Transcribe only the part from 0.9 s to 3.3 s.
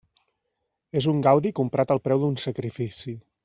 És un gaudi comprat al preu d'un sacrifici.